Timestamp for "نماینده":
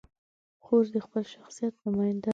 1.85-2.21